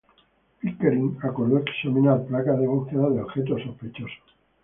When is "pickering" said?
0.59-1.19